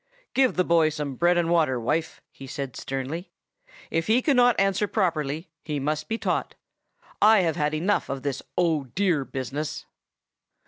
[0.33, 3.29] 'Give the boy some bread and water, wife,' he said sternly.
[3.91, 6.55] 'If he cannot answer properly, he must be taught.
[7.21, 9.85] I have had enough of this "Oh, dear!" business.